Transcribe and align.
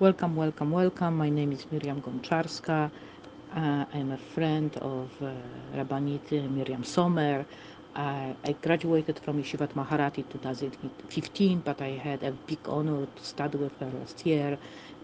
Welcome, 0.00 0.34
welcome, 0.34 0.72
welcome. 0.72 1.16
My 1.16 1.30
name 1.30 1.52
is 1.52 1.66
Myriam 1.66 2.02
Goncharska. 2.02 2.90
Uh, 3.54 3.84
I'm 3.94 4.10
a 4.10 4.18
friend 4.18 4.76
of 4.78 5.08
uh, 5.22 5.30
Rabbanit 5.76 6.30
Myriam 6.50 6.84
Sommer. 6.84 7.46
I, 7.94 8.34
I 8.44 8.52
graduated 8.60 9.20
from 9.20 9.40
Yeshivat 9.40 9.68
Maharat 9.74 10.18
in 10.18 10.24
2015, 10.24 11.60
but 11.60 11.80
I 11.80 11.90
had 11.90 12.24
a 12.24 12.32
big 12.32 12.58
honor 12.66 13.06
to 13.06 13.24
study 13.24 13.56
with 13.56 13.78
her 13.78 13.90
last 14.00 14.26
year 14.26 14.58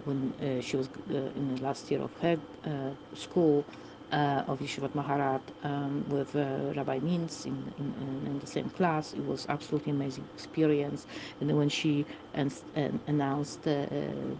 when 0.06 0.32
uh, 0.42 0.60
she 0.60 0.76
was 0.76 0.88
uh, 0.88 1.14
in 1.36 1.54
the 1.54 1.62
last 1.62 1.88
year 1.92 2.00
of 2.02 2.12
her 2.20 2.36
uh, 2.64 2.90
school 3.14 3.64
uh, 4.12 4.44
of 4.48 4.60
Yeshivat 4.60 4.90
Maharat 4.90 5.40
um, 5.62 6.04
with 6.08 6.34
uh, 6.34 6.72
Rabbi 6.76 6.98
Mintz 7.00 7.46
in, 7.46 7.72
in, 7.78 8.26
in, 8.26 8.38
the 8.40 8.46
same 8.46 8.68
class. 8.70 9.12
It 9.12 9.24
was 9.24 9.46
absolutely 9.48 9.92
amazing 9.92 10.26
experience. 10.34 11.06
And 11.40 11.48
then 11.48 11.56
when 11.56 11.68
she 11.68 12.04
announced 12.34 13.60
uh, 13.66 13.86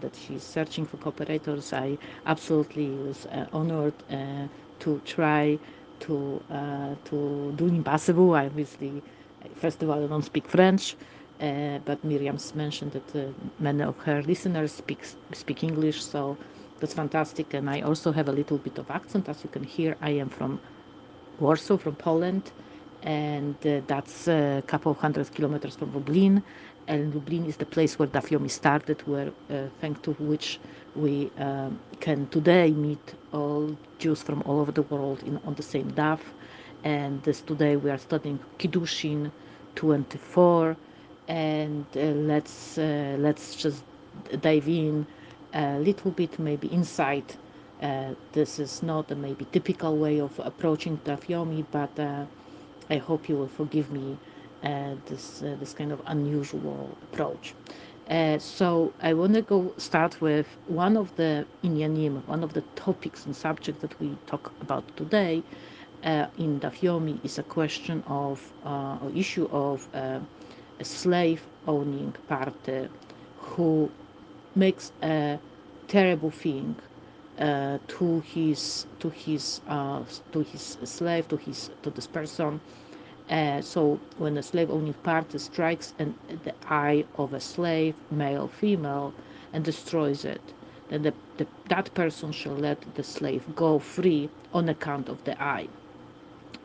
that 0.01 0.15
she's 0.15 0.43
searching 0.43 0.85
for 0.85 0.97
cooperators, 0.97 1.73
I 1.73 1.97
absolutely 2.25 2.89
was 2.89 3.25
uh, 3.27 3.45
honored 3.53 3.93
uh, 4.11 4.47
to 4.79 5.01
try 5.05 5.57
to 6.01 6.41
uh, 6.51 6.95
to 7.05 7.53
do 7.55 7.67
impossible. 7.67 8.33
I 8.33 8.47
obviously, 8.47 9.01
first 9.55 9.81
of 9.83 9.89
all, 9.89 10.03
I 10.03 10.07
don't 10.07 10.25
speak 10.25 10.47
French. 10.47 10.95
but 11.85 11.97
Myriam's 12.03 12.53
mentioned 12.55 12.91
that 12.91 13.33
many 13.59 13.83
of 13.83 13.97
her 13.99 14.21
listeners 14.23 14.71
speak 14.73 15.01
speak 15.33 15.63
English, 15.63 16.03
so 16.03 16.37
that's 16.81 16.93
fantastic. 16.93 17.53
And 17.53 17.69
I 17.69 17.81
also 17.81 18.11
have 18.11 18.27
a 18.27 18.31
little 18.31 18.57
bit 18.57 18.77
of 18.79 18.89
accent. 18.91 19.29
As 19.29 19.43
you 19.43 19.49
can 19.49 19.63
hear, 19.63 19.95
I 20.01 20.09
am 20.11 20.29
from 20.29 20.59
Warsaw, 21.39 21.77
from 21.77 21.95
Poland. 21.95 22.51
And 23.03 23.55
uh, 23.65 23.81
that's 23.87 24.27
a 24.27 24.63
couple 24.67 24.91
of 24.91 24.97
hundred 24.97 25.33
kilometers 25.33 25.75
from 25.75 25.93
Lublin. 25.93 26.43
And 26.87 27.13
Lublin 27.15 27.45
is 27.45 27.57
the 27.57 27.65
place 27.65 27.97
where 27.99 28.07
Daf 28.07 28.29
Yomi 28.29 28.49
started, 28.49 29.07
where, 29.07 29.31
uh, 29.49 29.67
thanks 29.79 30.01
to 30.01 30.11
which 30.13 30.59
we 30.95 31.31
um, 31.37 31.79
can 31.99 32.27
today 32.27 32.71
meet 32.71 33.13
all 33.31 33.77
Jews 33.99 34.21
from 34.23 34.41
all 34.45 34.59
over 34.59 34.71
the 34.71 34.81
world 34.83 35.23
in, 35.23 35.37
on 35.45 35.53
the 35.55 35.63
same 35.63 35.91
Daf. 35.91 36.19
And 36.83 37.21
this 37.23 37.41
today 37.41 37.75
we 37.75 37.91
are 37.91 37.99
studying 37.99 38.39
Kiddushin 38.59 39.31
24. 39.75 40.75
And 41.27 41.85
uh, 41.95 41.99
let's, 41.99 42.77
uh, 42.77 43.15
let's 43.19 43.55
just 43.55 43.83
dive 44.41 44.67
in 44.67 45.05
a 45.53 45.79
little 45.79 46.11
bit 46.11 46.39
maybe 46.39 46.67
insight. 46.67 47.37
Uh, 47.81 48.13
this 48.33 48.59
is 48.59 48.83
not 48.83 49.09
a 49.11 49.15
maybe 49.15 49.45
typical 49.51 49.97
way 49.97 50.19
of 50.19 50.39
approaching 50.39 50.99
Daf 51.03 51.25
Yomi, 51.27 51.65
but 51.71 51.97
uh, 51.99 52.25
I 52.89 52.97
hope 52.97 53.27
you 53.27 53.35
will 53.35 53.47
forgive 53.47 53.91
me 53.91 54.17
uh, 54.63 54.95
this 55.07 55.41
uh, 55.41 55.55
this 55.59 55.73
kind 55.73 55.91
of 55.91 56.01
unusual 56.05 56.95
approach. 57.03 57.53
Uh, 58.09 58.37
so 58.37 58.93
I 59.01 59.13
want 59.13 59.33
to 59.33 59.41
go 59.41 59.73
start 59.77 60.19
with 60.21 60.47
one 60.67 60.97
of 60.97 61.15
the 61.15 61.45
inyanim, 61.63 62.25
one 62.27 62.43
of 62.43 62.53
the 62.53 62.61
topics 62.75 63.25
and 63.25 63.35
subjects 63.35 63.81
that 63.81 63.99
we 63.99 64.17
talk 64.27 64.51
about 64.61 64.83
today 64.97 65.41
uh, 66.03 66.27
in 66.37 66.59
Daf 66.59 66.79
Yomi 66.81 67.23
is 67.23 67.39
a 67.39 67.43
question 67.43 68.03
of 68.07 68.51
or 68.65 69.11
issue 69.15 69.47
of 69.51 69.87
a 69.93 70.21
slave 70.83 71.41
owning 71.67 72.13
party 72.27 72.89
who 73.37 73.89
makes 74.55 74.91
a 75.01 75.39
terrible 75.87 76.31
thing 76.31 76.75
uh, 77.39 77.77
to 77.87 78.21
his 78.21 78.85
to 78.99 79.09
his 79.09 79.61
uh, 79.67 80.03
to 80.31 80.41
his 80.41 80.77
slave 80.83 81.27
to 81.29 81.37
his 81.37 81.69
to 81.83 81.89
this 81.89 82.07
person. 82.07 82.59
Uh, 83.29 83.61
so 83.61 83.99
when 84.17 84.37
a 84.37 84.43
slave 84.43 84.69
owning 84.69 84.93
party 84.93 85.37
strikes 85.37 85.93
an, 85.99 86.13
the 86.43 86.53
eye 86.69 87.05
of 87.15 87.33
a 87.33 87.39
slave, 87.39 87.95
male, 88.11 88.47
female, 88.47 89.13
and 89.53 89.63
destroys 89.63 90.25
it, 90.25 90.41
then 90.89 91.03
the, 91.03 91.13
the, 91.37 91.47
that 91.69 91.93
person 91.93 92.31
shall 92.33 92.55
let 92.55 92.77
the 92.95 93.03
slave 93.03 93.43
go 93.55 93.79
free 93.79 94.29
on 94.53 94.67
account 94.67 95.07
of 95.07 95.23
the 95.23 95.41
eye. 95.41 95.67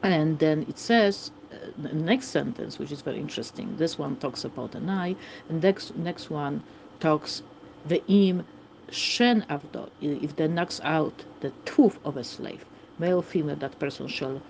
And 0.02 0.40
then 0.40 0.66
it 0.68 0.78
says 0.78 1.30
uh, 1.52 1.56
the 1.78 1.92
next 1.94 2.28
sentence, 2.28 2.78
which 2.80 2.90
is 2.90 3.00
very 3.00 3.18
interesting. 3.18 3.76
This 3.76 3.96
one 3.96 4.16
talks 4.16 4.44
about 4.44 4.74
an 4.74 4.90
eye, 4.90 5.14
and 5.48 5.62
next 5.62 5.96
next 5.96 6.30
one 6.30 6.64
talks 6.98 7.42
Ve'im 7.88 8.44
shen 8.90 9.44
avdo, 9.48 9.90
if 10.00 10.36
they 10.36 10.48
knocks 10.48 10.80
out 10.84 11.24
the 11.40 11.50
tooth 11.64 11.98
of 12.04 12.16
a 12.16 12.24
slave, 12.24 12.64
male, 12.98 13.22
female, 13.22 13.56
that 13.56 13.78
person 13.78 14.08
shall 14.08 14.42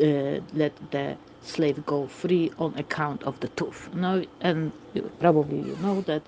uh, 0.00 0.40
let 0.54 0.72
the 0.90 1.16
slave 1.42 1.84
go 1.86 2.06
free 2.06 2.50
on 2.58 2.74
account 2.78 3.22
of 3.24 3.38
the 3.40 3.48
tooth. 3.48 3.90
Now, 3.94 4.22
and 4.40 4.72
probably 5.20 5.58
you 5.58 5.76
know 5.82 6.00
that, 6.02 6.22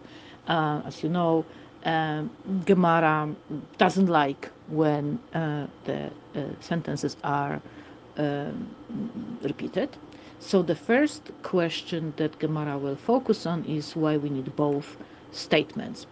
uh, 0.48 0.82
as 0.86 1.02
you 1.02 1.08
know, 1.08 1.44
um, 1.84 2.30
Gemara 2.64 3.34
doesn't 3.78 4.06
like 4.08 4.50
when 4.68 5.18
uh, 5.34 5.66
the 5.84 6.10
uh, 6.34 6.44
sentences 6.60 7.16
are 7.24 7.60
um, 8.18 8.74
repeated. 9.42 9.90
So 10.40 10.62
the 10.62 10.74
first 10.74 11.30
question 11.42 12.12
that 12.16 12.38
Gemara 12.38 12.78
will 12.78 12.96
focus 12.96 13.46
on 13.46 13.64
is 13.64 13.96
why 13.96 14.16
we 14.16 14.30
need 14.30 14.54
both 14.56 14.96
statements 15.32 16.06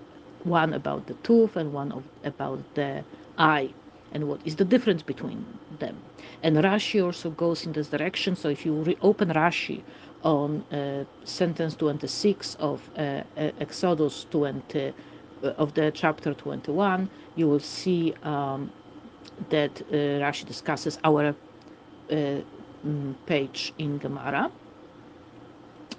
one 0.45 0.73
about 0.73 1.07
the 1.07 1.15
tooth 1.23 1.57
and 1.57 1.73
one 1.73 1.93
of, 1.93 2.05
about 2.25 2.61
the 2.75 3.05
eye 3.39 3.73
and 4.13 4.29
what 4.29 4.41
is 4.45 4.57
the 4.57 4.65
difference 4.65 5.03
between 5.03 5.45
them. 5.79 5.97
And 6.43 6.57
Rashi 6.57 7.05
also 7.05 7.31
goes 7.31 7.65
in 7.65 7.73
this 7.73 7.89
direction. 7.89 8.37
So 8.37 8.49
if 8.49 8.67
you 8.67 8.83
reopen 8.83 9.31
Rashi 9.31 9.83
on 10.23 10.63
uh, 10.73 11.05
sentence 11.25 11.75
26 11.77 12.57
of 12.57 12.89
uh, 12.97 13.23
uh 13.37 13.51
Exodus 13.59 14.27
20, 14.31 14.93
uh, 15.43 15.47
of 15.59 15.75
the 15.75 15.91
chapter 15.93 16.35
21, 16.35 17.09
you 17.37 17.49
will 17.49 17.61
see 17.61 18.15
um, 18.23 18.71
that 19.51 19.81
uh, 19.81 19.95
Rashi 19.95 20.47
discusses 20.47 20.99
our 21.05 21.35
mm, 22.11 23.15
page 23.27 23.73
in 23.79 23.99
Gemara. 23.99 24.51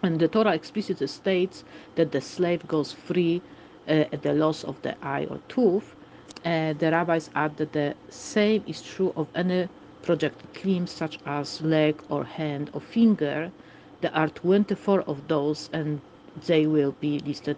And 0.03 0.19
the 0.19 0.27
Torah 0.27 0.53
explicitly 0.53 1.07
states 1.07 1.63
that 1.95 2.11
the 2.11 2.21
slave 2.21 2.67
goes 2.67 2.91
free 2.91 3.41
the 3.87 4.33
loss 4.33 4.63
of 4.63 4.81
the 4.81 4.95
eye 5.05 5.25
or 5.29 5.39
tooth, 5.47 5.95
uh, 6.45 6.73
the 6.73 6.91
rabbis 6.91 7.29
add 7.35 7.55
that 7.57 7.71
the 7.73 7.95
same 8.09 8.63
is 8.67 8.81
true 8.81 9.13
of 9.15 9.27
any 9.35 9.67
projected 10.01 10.65
limb 10.65 10.85
such 10.87 11.17
as 11.25 11.61
leg 11.61 12.01
or 12.09 12.23
hand 12.23 12.69
or 12.73 12.81
finger. 12.81 13.51
There 14.01 14.13
are 14.13 14.27
24 14.27 15.01
of 15.01 15.27
those 15.27 15.69
and 15.71 16.01
they 16.45 16.67
will 16.67 16.91
be 16.99 17.19
listed 17.19 17.57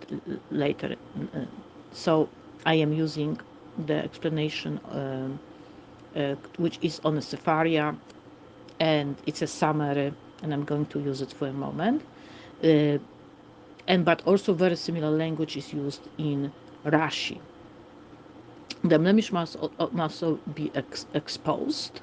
later. 0.51 0.95
Uh, 1.33 1.45
so 1.91 2.29
I 2.65 2.75
am 2.75 2.93
using 2.93 3.39
the 3.85 3.95
explanation 3.95 4.79
um, 4.91 5.39
uh, 6.15 6.35
which 6.57 6.77
is 6.81 7.01
on 7.03 7.15
the 7.15 7.21
Sefaria 7.21 7.95
and 8.79 9.15
it's 9.25 9.41
a 9.41 9.47
summary 9.47 10.13
and 10.43 10.53
I'm 10.53 10.63
going 10.63 10.85
to 10.87 10.99
use 10.99 11.21
it 11.21 11.33
for 11.33 11.47
a 11.47 11.53
moment. 11.53 12.03
Uh, 12.63 12.99
and 13.87 14.05
but 14.05 14.21
also 14.25 14.53
very 14.53 14.75
similar 14.75 15.09
language 15.09 15.57
is 15.57 15.73
used 15.73 16.07
in 16.17 16.51
Rashi. 16.85 17.39
The 18.83 18.99
blemish 18.99 19.31
must 19.31 19.55
also 19.79 20.39
be 20.53 20.71
ex 20.75 21.05
exposed 21.13 22.01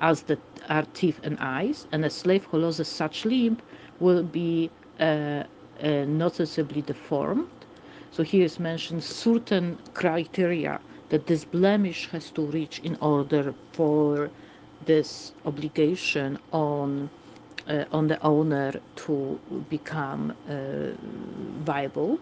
as 0.00 0.22
the 0.22 0.38
are 0.68 0.84
teeth 0.94 1.20
and 1.22 1.38
eyes, 1.40 1.86
and 1.92 2.04
a 2.04 2.10
slave 2.10 2.44
who 2.46 2.58
loses 2.58 2.88
such 2.88 3.24
limb 3.24 3.58
will 4.00 4.22
be 4.22 4.70
uh, 5.00 5.44
uh, 5.82 6.04
noticeably 6.06 6.82
deformed. 6.82 7.48
So 8.10 8.22
here 8.22 8.44
is 8.44 8.58
mentioned 8.58 9.04
certain 9.04 9.78
criteria 9.92 10.80
that 11.10 11.26
this 11.26 11.44
blemish 11.44 12.08
has 12.10 12.30
to 12.32 12.42
reach 12.42 12.80
in 12.80 12.96
order 13.00 13.54
for 13.72 14.30
this 14.86 15.32
obligation 15.44 16.38
on 16.52 17.08
uh, 17.08 17.23
on 17.92 18.08
the 18.08 18.22
owner 18.22 18.72
to 18.96 19.38
become 19.70 20.34
uh, 20.48 20.92
viable. 21.64 22.18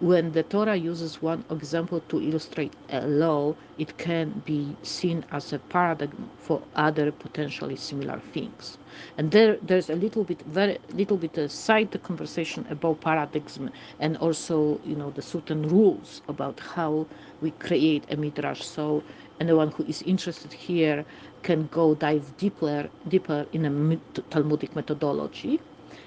When 0.00 0.32
the 0.32 0.42
Torah 0.42 0.76
uses 0.76 1.20
one 1.20 1.44
example 1.50 2.00
to 2.08 2.20
illustrate 2.22 2.72
a 2.88 3.06
law, 3.06 3.54
it 3.76 3.98
can 3.98 4.42
be 4.46 4.76
seen 4.82 5.24
as 5.30 5.52
a 5.52 5.58
paradigm 5.58 6.30
for 6.38 6.62
other 6.74 7.12
potentially 7.12 7.76
similar 7.76 8.18
things. 8.32 8.78
And 9.18 9.32
there, 9.32 9.58
there's 9.62 9.90
a 9.90 9.94
little 9.94 10.24
bit, 10.24 10.40
very 10.42 10.78
little 10.94 11.18
bit 11.18 11.36
aside 11.36 11.90
the 11.90 11.98
conversation 11.98 12.66
about 12.70 13.02
paradigms 13.02 13.58
and 14.00 14.16
also, 14.16 14.80
you 14.84 14.96
know, 14.96 15.10
the 15.10 15.22
certain 15.22 15.68
rules 15.68 16.22
about 16.28 16.60
how 16.60 17.06
we 17.42 17.50
create 17.52 18.04
a 18.10 18.16
midrash. 18.16 18.62
So 18.62 19.02
anyone 19.40 19.72
who 19.72 19.84
is 19.84 20.02
interested 20.02 20.52
here 20.54 21.04
can 21.42 21.66
go 21.66 21.94
dive 21.94 22.36
deeper, 22.38 22.88
deeper 23.08 23.46
in 23.52 23.66
a 23.66 24.22
Talmudic 24.30 24.74
methodology. 24.74 25.60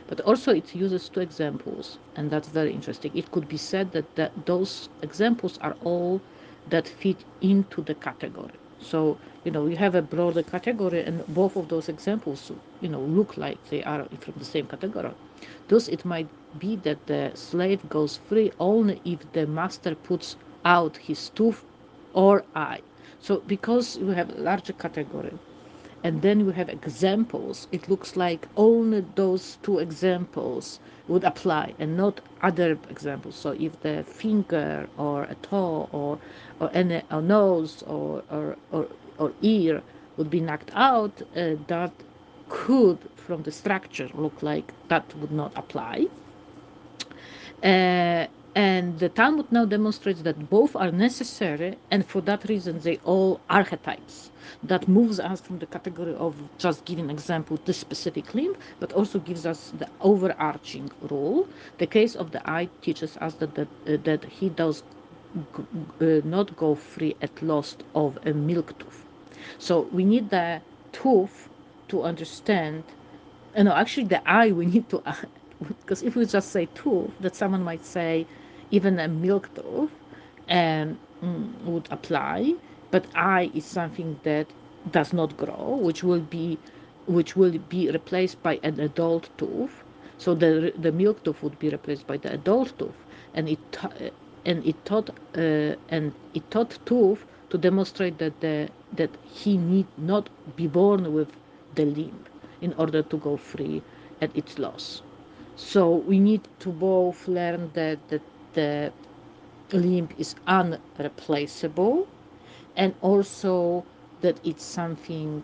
But 0.07 0.19
also 0.21 0.51
it 0.53 0.75
uses 0.75 1.09
two 1.09 1.21
examples, 1.21 1.99
and 2.15 2.29
that's 2.29 2.47
very 2.49 2.73
interesting. 2.73 3.11
It 3.15 3.31
could 3.31 3.47
be 3.47 3.57
said 3.57 3.91
that, 3.91 4.15
that 4.15 4.31
those 4.45 4.89
examples 5.01 5.57
are 5.61 5.75
all 5.81 6.21
that 6.67 6.87
fit 6.87 7.25
into 7.41 7.81
the 7.81 7.95
category. 7.95 8.53
So, 8.79 9.17
you 9.43 9.51
know, 9.51 9.65
you 9.67 9.77
have 9.77 9.95
a 9.95 10.01
broader 10.01 10.43
category, 10.43 11.01
and 11.03 11.25
both 11.27 11.55
of 11.55 11.67
those 11.69 11.89
examples, 11.89 12.51
you 12.81 12.89
know, 12.89 13.01
look 13.01 13.37
like 13.37 13.63
they 13.69 13.83
are 13.83 14.07
from 14.19 14.33
the 14.37 14.45
same 14.45 14.67
category. 14.67 15.11
Thus, 15.67 15.87
it 15.87 16.03
might 16.05 16.29
be 16.57 16.75
that 16.77 17.05
the 17.07 17.31
slave 17.35 17.87
goes 17.89 18.17
free 18.17 18.51
only 18.59 19.01
if 19.05 19.31
the 19.31 19.47
master 19.47 19.95
puts 19.95 20.35
out 20.65 20.97
his 20.97 21.29
tooth 21.29 21.65
or 22.13 22.43
eye. 22.55 22.81
So, 23.19 23.41
because 23.47 23.95
you 23.97 24.07
have 24.09 24.29
a 24.29 24.41
larger 24.41 24.73
category, 24.73 25.39
and 26.03 26.21
then 26.21 26.45
we 26.45 26.53
have 26.53 26.69
examples, 26.69 27.67
it 27.71 27.89
looks 27.89 28.15
like 28.15 28.47
only 28.55 29.05
those 29.15 29.57
two 29.63 29.79
examples 29.79 30.79
would 31.07 31.23
apply 31.23 31.73
and 31.79 31.97
not 31.97 32.21
other 32.41 32.77
examples. 32.89 33.35
So 33.35 33.51
if 33.51 33.79
the 33.81 34.03
finger 34.03 34.87
or 34.97 35.23
a 35.23 35.35
toe 35.35 35.89
or 35.91 36.19
or 36.59 36.69
any 36.73 37.01
nose 37.11 37.83
or 37.87 38.23
or, 38.31 38.57
or, 38.71 38.87
or 39.17 39.33
ear 39.41 39.81
would 40.17 40.29
be 40.29 40.39
knocked 40.39 40.71
out, 40.73 41.21
uh, 41.35 41.55
that 41.67 41.91
could, 42.49 42.97
from 43.15 43.43
the 43.43 43.51
structure, 43.51 44.09
look 44.13 44.41
like 44.41 44.73
that 44.89 45.15
would 45.17 45.31
not 45.31 45.51
apply. 45.55 46.07
Uh, 47.63 48.27
and 48.59 48.99
the 48.99 49.09
Talmud 49.09 49.51
now 49.53 49.65
demonstrates 49.65 50.21
that 50.23 50.49
both 50.49 50.75
are 50.75 50.91
necessary, 50.91 51.77
and 51.91 52.05
for 52.05 52.21
that 52.29 52.41
reason, 52.49 52.79
they 52.79 52.97
all 53.05 53.39
archetypes. 53.49 54.31
That 54.63 54.87
moves 54.89 55.17
us 55.19 55.39
from 55.41 55.59
the 55.59 55.67
category 55.67 56.15
of 56.15 56.35
just 56.57 56.83
giving 56.85 57.09
example 57.09 57.57
this 57.65 57.77
specific 57.77 58.33
limb, 58.35 58.55
but 58.81 58.91
also 58.93 59.19
gives 59.19 59.45
us 59.45 59.71
the 59.77 59.87
overarching 60.01 60.91
rule. 61.09 61.47
The 61.77 61.87
case 61.87 62.15
of 62.15 62.31
the 62.31 62.41
eye 62.49 62.67
teaches 62.81 63.15
us 63.17 63.35
that 63.35 63.55
that, 63.55 63.69
uh, 63.87 63.97
that 64.03 64.25
he 64.25 64.49
does 64.49 64.83
uh, 66.01 66.21
not 66.25 66.55
go 66.57 66.75
free 66.75 67.15
at 67.21 67.41
loss 67.41 67.77
of 67.95 68.19
a 68.25 68.33
milk 68.33 68.77
tooth. 68.79 69.05
So 69.57 69.81
we 69.93 70.03
need 70.03 70.31
the 70.31 70.61
tooth 70.91 71.49
to 71.89 72.03
understand. 72.03 72.83
Uh, 73.55 73.63
no, 73.63 73.73
actually, 73.73 74.07
the 74.07 74.21
eye 74.29 74.51
we 74.51 74.65
need 74.65 74.89
to 74.89 75.01
because 75.79 76.03
if 76.03 76.15
we 76.15 76.25
just 76.25 76.49
say 76.51 76.67
tooth, 76.75 77.11
that 77.21 77.35
someone 77.35 77.63
might 77.63 77.85
say 77.85 78.27
even 78.71 78.99
a 78.99 79.07
milk 79.07 79.53
tooth 79.55 79.91
and 80.47 80.97
mm, 81.23 81.61
would 81.63 81.87
apply, 81.91 82.53
but 82.91 83.05
eye 83.15 83.49
is 83.53 83.65
something 83.65 84.19
that 84.23 84.47
does 84.91 85.13
not 85.13 85.35
grow, 85.37 85.75
which 85.81 86.03
will 86.03 86.21
be 86.21 86.57
which 87.07 87.35
will 87.35 87.57
be 87.69 87.89
replaced 87.89 88.41
by 88.43 88.59
an 88.63 88.79
adult 88.79 89.29
tooth. 89.37 89.83
So 90.17 90.35
the 90.35 90.73
the 90.77 90.91
milk 90.91 91.23
tooth 91.23 91.41
would 91.43 91.57
be 91.59 91.69
replaced 91.69 92.07
by 92.07 92.17
the 92.17 92.33
adult 92.33 92.77
tooth, 92.79 92.99
and 93.33 93.49
it 93.49 93.59
and 94.45 94.65
it 94.65 94.85
taught 94.85 95.09
uh, 95.37 95.75
and 95.89 96.13
it 96.33 96.49
taught 96.51 96.77
tooth 96.85 97.25
to 97.49 97.57
demonstrate 97.57 98.17
that 98.19 98.39
the 98.41 98.69
that 98.95 99.11
he 99.25 99.57
need 99.57 99.87
not 99.97 100.29
be 100.55 100.67
born 100.67 101.13
with 101.13 101.29
the 101.75 101.85
limb 101.85 102.25
in 102.61 102.73
order 102.73 103.01
to 103.03 103.17
go 103.17 103.37
free 103.37 103.81
at 104.21 104.35
its 104.35 104.59
loss. 104.59 105.01
So 105.55 105.95
we 105.95 106.19
need 106.19 106.47
to 106.59 106.69
both 106.69 107.27
learn 107.27 107.71
that, 107.73 107.99
that 108.09 108.21
the 108.59 109.77
limb 109.77 110.09
is 110.17 110.35
unreplaceable 110.47 112.07
and 112.75 112.93
also 113.01 113.85
that 114.21 114.37
it's 114.43 114.63
something 114.63 115.43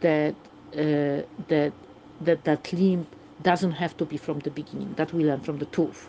that 0.00 0.34
uh, 0.74 1.22
that 1.48 1.72
that 2.20 2.44
that 2.44 2.72
limb 2.72 3.06
doesn't 3.42 3.72
have 3.72 3.96
to 3.96 4.04
be 4.04 4.16
from 4.16 4.38
the 4.40 4.50
beginning. 4.50 4.94
That 4.96 5.12
we 5.12 5.24
learn 5.24 5.40
from 5.40 5.58
the 5.58 5.66
tooth. 5.66 6.08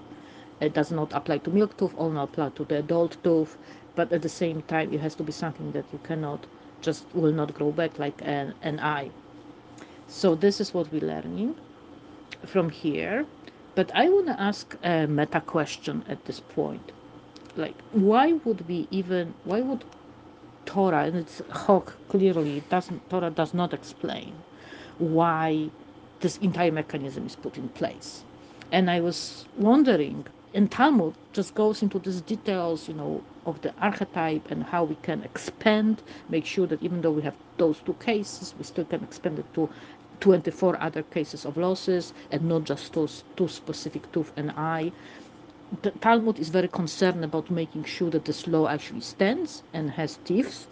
It 0.61 0.73
does 0.73 0.91
not 0.91 1.13
apply 1.13 1.39
to 1.39 1.49
milk 1.49 1.77
tooth 1.77 1.93
only 1.97 2.21
apply 2.21 2.49
to 2.49 2.65
the 2.65 2.79
adult 2.79 3.17
tooth 3.23 3.57
but 3.95 4.11
at 4.13 4.21
the 4.21 4.29
same 4.29 4.61
time 4.63 4.93
it 4.93 4.99
has 5.01 5.15
to 5.15 5.23
be 5.23 5.31
something 5.31 5.71
that 5.73 5.85
you 5.91 5.99
cannot 6.03 6.45
just 6.81 7.05
will 7.13 7.33
not 7.33 7.53
grow 7.53 7.71
back 7.71 7.99
like 7.99 8.19
an, 8.23 8.53
an 8.61 8.79
eye. 8.79 9.09
So 10.07 10.35
this 10.35 10.61
is 10.61 10.73
what 10.73 10.91
we're 10.91 11.01
learning 11.01 11.55
from 12.45 12.69
here 12.69 13.25
but 13.77 13.91
I 13.93 14.09
want 14.09 14.25
to 14.25 14.41
ask 14.41 14.75
a 14.83 15.05
meta 15.05 15.39
question 15.39 16.03
at 16.09 16.25
this 16.25 16.39
point. 16.39 16.91
Like, 17.55 17.79
why 17.91 18.33
would 18.43 18.67
we 18.67 18.87
even, 18.89 19.35
why 19.43 19.61
would 19.61 19.85
Torah, 20.65 21.03
and 21.03 21.15
it's 21.15 21.43
Hawk 21.51 21.95
clearly, 22.09 22.63
doesn't, 22.71 23.07
Torah 23.11 23.29
does 23.29 23.53
not 23.53 23.75
explain 23.75 24.33
why 24.97 25.69
this 26.21 26.37
entire 26.37 26.71
mechanism 26.71 27.27
is 27.27 27.35
put 27.35 27.55
in 27.55 27.69
place. 27.69 28.23
And 28.71 28.89
I 28.89 28.99
was 28.99 29.45
wondering, 29.57 30.25
and 30.55 30.71
Talmud 30.71 31.13
just 31.31 31.53
goes 31.53 31.83
into 31.83 31.99
these 31.99 32.21
details, 32.21 32.87
you 32.87 32.95
know, 32.95 33.23
of 33.45 33.61
the 33.61 33.75
archetype 33.79 34.49
and 34.49 34.63
how 34.63 34.85
we 34.85 34.95
can 35.03 35.21
expand, 35.21 36.01
make 36.29 36.47
sure 36.47 36.65
that 36.65 36.81
even 36.81 37.01
though 37.01 37.11
we 37.11 37.21
have 37.21 37.35
those 37.57 37.77
two 37.85 37.93
cases, 37.93 38.55
we 38.57 38.63
still 38.63 38.85
can 38.85 39.03
expand 39.03 39.37
it 39.37 39.53
to 39.53 39.69
24 40.19 40.81
other 40.81 41.03
cases 41.03 41.45
of 41.45 41.57
losses 41.57 42.13
and 42.31 42.43
not 42.43 42.63
just 42.63 42.93
those 42.93 43.23
two 43.35 43.47
specific 43.47 44.11
tooth 44.11 44.31
and 44.37 44.51
eye. 44.51 44.91
The 45.81 45.91
Talmud 45.91 46.39
is 46.39 46.49
very 46.49 46.69
concerned 46.69 47.23
about 47.25 47.49
making 47.51 47.83
sure 47.85 48.09
that 48.11 48.25
this 48.25 48.47
law 48.47 48.67
actually 48.67 49.01
stands 49.01 49.63
and 49.73 49.91
has 49.91 50.17
teeth, 50.23 50.67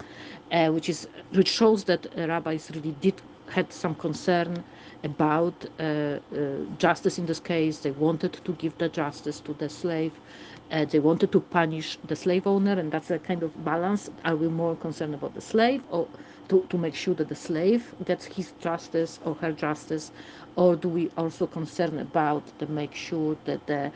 uh, 0.52 0.70
which 0.70 0.88
is 0.90 1.08
which 1.34 1.50
shows 1.50 1.84
that 1.86 2.08
uh, 2.18 2.28
rabbis 2.28 2.72
really 2.74 2.96
did 3.02 3.22
had 3.50 3.72
some 3.74 3.96
concern 3.96 4.64
about 5.04 5.66
uh, 5.80 5.84
uh, 5.84 6.20
justice 6.78 7.20
in 7.20 7.26
this 7.26 7.40
case. 7.42 7.80
They 7.80 7.92
wanted 7.92 8.34
to 8.46 8.54
give 8.54 8.78
the 8.78 8.90
justice 8.90 9.40
to 9.42 9.54
the 9.54 9.70
slave. 9.70 10.14
Uh, 10.72 10.86
they 10.86 11.00
wanted 11.00 11.32
to 11.34 11.42
punish 11.42 11.98
the 12.08 12.16
slave 12.16 12.48
owner, 12.48 12.74
and 12.74 12.92
that's 12.92 13.12
a 13.12 13.20
kind 13.20 13.44
of 13.44 13.52
balance. 13.66 14.10
Are 14.24 14.36
we 14.36 14.48
more 14.48 14.76
concerned 14.76 15.14
about 15.14 15.36
the 15.36 15.42
slave 15.42 15.84
or 15.92 16.08
to, 16.50 16.66
to 16.70 16.78
make 16.78 16.96
sure 16.96 17.14
that 17.16 17.30
the 17.30 17.36
slave 17.36 17.94
gets 18.06 18.26
his 18.26 18.54
justice 18.60 19.20
or 19.26 19.36
her 19.36 19.52
justice, 19.52 20.12
or 20.56 20.76
do 20.76 20.90
we 20.90 21.12
also 21.18 21.48
concern 21.48 22.00
about 22.00 22.44
to 22.60 22.68
make 22.68 22.94
sure 22.96 23.38
that 23.46 23.66
the 23.68 23.92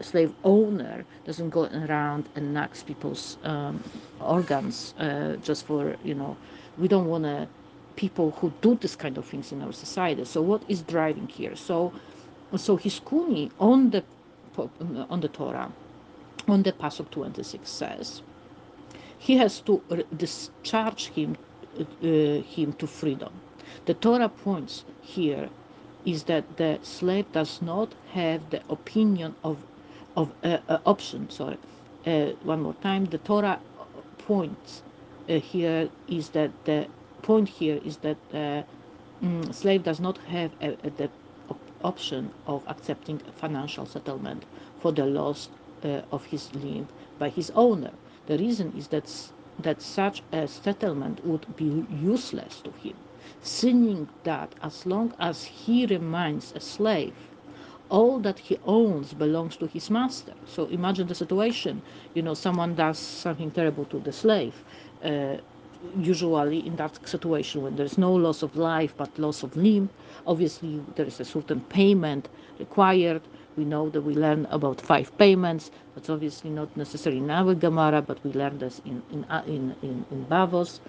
slave 0.00 0.32
owner 0.44 1.04
doesn't 1.24 1.50
go 1.50 1.64
around 1.66 2.28
and 2.36 2.54
knocks 2.54 2.82
people's 2.82 3.38
um, 3.44 3.82
organs 4.20 4.94
uh, 4.98 5.36
just 5.36 5.66
for 5.66 5.96
you 6.04 6.14
know 6.14 6.36
we 6.78 6.88
don't 6.88 7.06
want 7.06 7.24
to 7.24 7.48
people 7.96 8.30
who 8.32 8.52
do 8.60 8.76
this 8.76 8.94
kind 8.94 9.16
of 9.18 9.24
things 9.24 9.52
in 9.52 9.62
our 9.62 9.72
society. 9.72 10.24
So 10.24 10.42
what 10.42 10.62
is 10.68 10.82
driving 10.82 11.28
here? 11.28 11.56
So 11.56 11.92
so 12.56 12.76
Chizkuni 12.78 13.50
on 13.58 13.90
the 13.90 14.04
on 15.10 15.20
the 15.20 15.28
Torah 15.28 15.72
on 16.48 16.62
the 16.62 16.72
Pasuk 16.72 17.10
26 17.10 17.68
says 17.68 18.22
he 19.18 19.36
has 19.36 19.60
to 19.62 19.82
discharge 20.16 21.06
him 21.08 21.36
him 22.00 22.72
to 22.74 22.86
freedom. 22.86 23.32
The 23.86 23.94
Torah 23.94 24.28
points 24.28 24.84
here 25.02 25.48
is 26.04 26.24
that 26.24 26.56
the 26.56 26.78
slave 26.82 27.30
does 27.32 27.60
not 27.60 27.94
have 28.12 28.50
the 28.50 28.62
opinion 28.70 29.34
of 29.44 29.58
of 30.16 30.32
uh, 30.42 30.58
uh, 30.68 30.78
option. 30.86 31.28
Sorry, 31.30 31.58
uh, 32.06 32.30
one 32.42 32.62
more 32.62 32.74
time. 32.74 33.04
The 33.06 33.18
Torah 33.18 33.60
points 34.18 34.82
uh, 35.28 35.34
here 35.38 35.88
is 36.08 36.30
that 36.30 36.50
the 36.64 36.86
point 37.22 37.48
here 37.48 37.80
is 37.84 37.98
that 37.98 38.16
the 38.30 38.64
mm, 39.22 39.54
slave 39.54 39.82
does 39.84 40.00
not 40.00 40.18
have 40.18 40.50
the 40.60 41.10
op 41.50 41.58
option 41.84 42.30
of 42.46 42.62
accepting 42.66 43.18
financial 43.36 43.84
settlement 43.86 44.44
for 44.80 44.92
the 44.92 45.04
loss 45.04 45.48
uh, 45.84 46.00
of 46.12 46.24
his 46.24 46.54
limb 46.54 46.88
by 47.18 47.28
his 47.28 47.50
owner. 47.54 47.92
The 48.26 48.38
reason 48.38 48.72
is 48.76 48.88
that 48.88 49.04
that 49.58 49.80
such 49.82 50.22
a 50.32 50.46
settlement 50.46 51.24
would 51.24 51.56
be 51.56 51.84
useless 51.90 52.60
to 52.62 52.70
him, 52.72 52.96
seeing 53.42 54.08
that 54.24 54.54
as 54.62 54.86
long 54.86 55.12
as 55.18 55.44
he 55.44 55.86
remains 55.86 56.52
a 56.56 56.60
slave, 56.60 57.14
all 57.88 58.18
that 58.18 58.38
he 58.38 58.58
owns 58.64 59.14
belongs 59.14 59.56
to 59.56 59.66
his 59.66 59.90
master. 59.90 60.34
So 60.46 60.66
imagine 60.66 61.06
the 61.06 61.14
situation, 61.14 61.82
you 62.14 62.22
know, 62.22 62.34
someone 62.34 62.74
does 62.74 62.98
something 62.98 63.50
terrible 63.50 63.84
to 63.86 64.00
the 64.00 64.12
slave. 64.12 64.54
Uh, 65.04 65.36
usually 66.00 66.66
in 66.66 66.74
that 66.76 66.98
situation 67.06 67.62
when 67.62 67.76
there's 67.76 67.96
no 67.98 68.12
loss 68.12 68.42
of 68.42 68.56
life 68.56 68.92
but 68.96 69.16
loss 69.18 69.42
of 69.42 69.56
limb, 69.56 69.88
obviously 70.26 70.80
there 70.96 71.06
is 71.06 71.20
a 71.20 71.24
certain 71.24 71.60
payment 71.60 72.28
required 72.58 73.22
we 73.56 73.64
know 73.64 73.90
that 73.90 74.02
we 74.02 74.14
learn 74.14 74.46
about 74.50 74.80
five 74.80 75.16
payments. 75.18 75.70
That's 75.94 76.10
obviously 76.10 76.50
not 76.50 76.76
necessarily 76.76 77.20
in 77.22 77.30
our 77.30 77.54
Gemara, 77.54 78.02
but 78.02 78.22
we 78.24 78.32
learned 78.32 78.60
this 78.60 78.80
in 78.84 79.02
in 79.12 79.24
uh, 79.26 79.44
in 79.46 79.76
in, 79.82 80.04
in 80.10 80.26
Bavos 80.26 80.80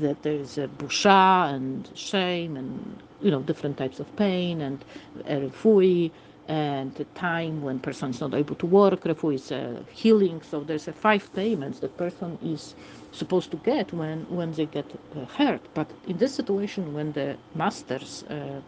that 0.00 0.22
there 0.22 0.34
is 0.34 0.58
a 0.58 0.68
busha 0.68 1.54
and 1.54 1.90
shame 1.94 2.56
and 2.56 3.02
you 3.22 3.30
know 3.30 3.42
different 3.42 3.78
types 3.78 4.00
of 4.00 4.16
pain 4.16 4.60
and 4.62 4.84
refui 5.28 6.10
and 6.48 6.94
the 6.96 7.04
time 7.16 7.62
when 7.62 7.80
person 7.80 8.10
is 8.10 8.20
not 8.20 8.34
able 8.34 8.56
to 8.56 8.66
work. 8.66 9.02
Refui 9.04 9.34
is 9.36 9.52
uh, 9.52 9.82
healing. 9.92 10.42
So 10.42 10.60
there's 10.60 10.88
a 10.88 10.94
five 10.94 11.32
payments 11.34 11.80
the 11.80 11.88
person 11.88 12.38
is 12.44 12.76
supposed 13.12 13.50
to 13.52 13.58
get 13.58 13.92
when 13.92 14.26
when 14.30 14.52
they 14.52 14.66
get 14.66 14.86
uh, 15.16 15.26
hurt. 15.26 15.62
But 15.74 15.90
in 16.08 16.18
this 16.18 16.34
situation, 16.34 16.94
when 16.94 17.12
the 17.12 17.36
masters 17.56 18.24
uh, 18.30 18.60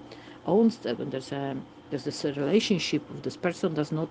owns 0.47 0.79
them, 0.79 0.99
when 0.99 1.11
there's 1.11 1.33
a 1.33 1.57
there's 1.91 2.05
this 2.05 2.25
relationship 2.25 3.03
with 3.11 3.23
this 3.23 3.37
person 3.37 3.75
does 3.75 3.93
not 3.93 4.09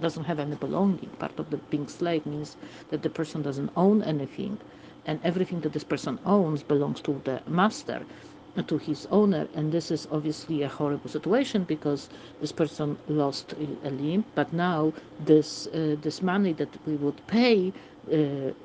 doesn't 0.00 0.24
have 0.24 0.38
any 0.38 0.54
belonging. 0.56 1.10
Part 1.18 1.38
of 1.38 1.50
the 1.50 1.56
being 1.56 1.88
slave 1.88 2.24
means 2.24 2.56
that 2.90 3.02
the 3.02 3.10
person 3.10 3.42
doesn't 3.42 3.70
own 3.76 4.02
anything, 4.02 4.58
and 5.06 5.18
everything 5.24 5.60
that 5.60 5.72
this 5.72 5.84
person 5.84 6.18
owns 6.24 6.62
belongs 6.62 7.00
to 7.02 7.20
the 7.24 7.42
master 7.46 8.04
to 8.62 8.78
his 8.78 9.06
owner 9.10 9.46
and 9.54 9.70
this 9.72 9.90
is 9.90 10.08
obviously 10.10 10.62
a 10.62 10.68
horrible 10.68 11.10
situation 11.10 11.64
because 11.64 12.08
this 12.40 12.52
person 12.52 12.96
lost 13.08 13.54
a 13.84 13.90
limb 13.90 14.24
but 14.34 14.52
now 14.52 14.92
this 15.20 15.66
uh, 15.68 15.96
this 16.00 16.22
money 16.22 16.52
that 16.52 16.68
we 16.86 16.96
would 16.96 17.20
pay 17.26 17.72
uh, 18.06 18.14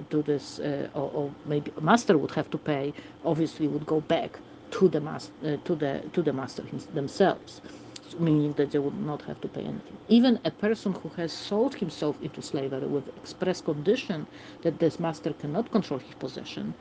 to 0.10 0.22
this 0.26 0.60
uh, 0.60 0.88
or, 0.94 1.12
or, 1.14 1.32
maybe 1.46 1.72
master 1.82 2.18
would 2.18 2.32
have 2.32 2.50
to 2.50 2.58
pay 2.58 2.94
obviously 3.26 3.68
would 3.68 3.86
go 3.86 4.00
back 4.02 4.40
to 4.70 4.88
the 4.88 5.02
master 5.02 5.34
uh, 5.46 5.58
to 5.66 5.76
the 5.76 6.02
to 6.14 6.22
the 6.22 6.32
master 6.32 6.64
themselves 6.94 7.62
meaning 8.20 8.54
that 8.54 8.72
they 8.72 8.80
would 8.80 9.00
not 9.00 9.22
have 9.24 9.40
to 9.42 9.48
pay 9.50 9.62
anything. 9.62 9.98
Even 10.08 10.40
a 10.46 10.52
person 10.52 10.94
who 10.94 11.10
has 11.18 11.32
sold 11.34 11.76
himself 11.76 12.22
into 12.22 12.42
slavery 12.42 12.88
with 12.88 13.08
express 13.18 13.62
condition 13.62 14.28
that 14.62 14.80
this 14.80 15.00
master 15.00 15.34
cannot 15.34 15.72
control 15.72 16.00
his 16.00 16.16
possession, 16.16 16.76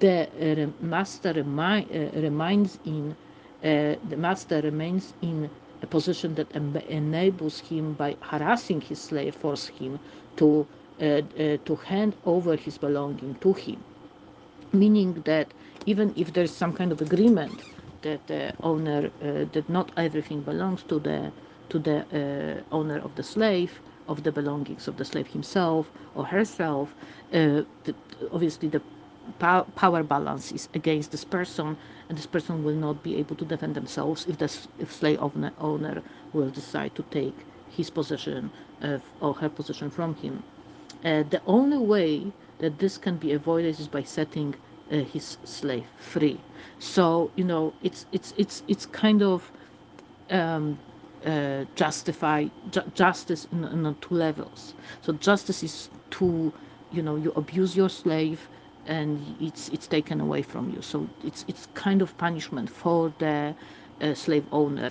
the 0.00 0.18
uh, 0.28 0.84
master 0.84 1.32
remi- 1.34 1.86
uh, 1.92 2.20
remains 2.20 2.78
in 2.84 3.16
uh, 3.62 3.94
the 4.08 4.16
master 4.16 4.60
remains 4.62 5.14
in 5.22 5.50
a 5.82 5.86
position 5.86 6.34
that 6.36 6.54
em- 6.56 6.76
enables 6.88 7.60
him 7.60 7.94
by 7.94 8.16
harassing 8.22 8.80
his 8.80 9.00
slave, 9.00 9.34
force 9.34 9.68
him 9.68 10.00
to 10.36 10.66
uh, 11.00 11.04
uh, 11.04 11.58
to 11.64 11.76
hand 11.86 12.16
over 12.24 12.56
his 12.56 12.78
belonging 12.78 13.34
to 13.40 13.52
him, 13.54 13.84
meaning 14.72 15.14
that 15.24 15.54
even 15.86 16.12
if 16.16 16.32
there 16.32 16.44
is 16.44 16.54
some 16.54 16.72
kind 16.72 16.92
of 16.92 17.00
agreement 17.02 17.64
that 18.02 18.26
the 18.26 18.52
owner 18.62 19.10
uh, 19.22 19.44
that 19.52 19.68
not 19.68 19.90
everything 19.96 20.40
belongs 20.42 20.82
to 20.84 20.98
the 21.00 21.32
to 21.68 21.78
the 21.78 21.98
uh, 22.20 22.74
owner 22.74 22.98
of 22.98 23.14
the 23.16 23.22
slave 23.22 23.80
of 24.08 24.22
the 24.24 24.32
belongings 24.32 24.88
of 24.88 24.96
the 24.96 25.04
slave 25.04 25.28
himself 25.28 25.90
or 26.14 26.24
herself. 26.24 26.94
Uh, 27.32 27.62
the, 27.84 27.94
obviously 28.32 28.68
the 28.68 28.82
power 29.38 30.02
balance 30.02 30.50
is 30.52 30.68
against 30.74 31.12
this 31.12 31.24
person 31.24 31.76
and 32.08 32.18
this 32.18 32.26
person 32.26 32.64
will 32.64 32.74
not 32.74 33.02
be 33.02 33.16
able 33.16 33.36
to 33.36 33.44
defend 33.44 33.74
themselves 33.74 34.26
if 34.28 34.38
the 34.38 34.50
if 34.78 34.92
slave 34.92 35.18
owner, 35.20 35.52
owner 35.60 36.02
will 36.32 36.50
decide 36.50 36.94
to 36.94 37.02
take 37.10 37.36
his 37.70 37.90
possession 37.90 38.50
or 39.20 39.34
her 39.34 39.48
possession 39.48 39.90
from 39.90 40.14
him. 40.16 40.42
Uh, 41.04 41.22
the 41.30 41.40
only 41.46 41.78
way 41.78 42.32
that 42.58 42.78
this 42.78 42.98
can 42.98 43.16
be 43.16 43.32
avoided 43.32 43.78
is 43.78 43.88
by 43.88 44.02
setting 44.02 44.54
uh, 44.90 44.96
his 44.98 45.38
slave 45.44 45.86
free. 45.98 46.40
So 46.78 47.30
you 47.36 47.44
know, 47.44 47.74
it's 47.82 48.06
it's 48.12 48.34
it's 48.36 48.62
it's 48.68 48.86
kind 48.86 49.22
of 49.22 49.50
um, 50.30 50.78
uh, 51.26 51.64
justify 51.76 52.46
ju- 52.70 52.90
justice 52.94 53.46
in, 53.52 53.64
in 53.64 53.96
two 54.00 54.14
levels. 54.14 54.74
So 55.02 55.12
justice 55.14 55.62
is 55.62 55.90
to 56.12 56.52
you 56.92 57.02
know 57.02 57.16
you 57.16 57.32
abuse 57.36 57.76
your 57.76 57.88
slave 57.90 58.48
and 58.86 59.36
it's 59.40 59.68
it's 59.70 59.86
taken 59.86 60.20
away 60.20 60.42
from 60.42 60.70
you. 60.70 60.82
So 60.82 61.08
it's 61.24 61.44
it's 61.48 61.68
kind 61.74 62.02
of 62.02 62.16
punishment 62.18 62.70
for 62.70 63.12
the 63.18 63.54
uh, 64.00 64.14
slave 64.14 64.46
owner. 64.52 64.90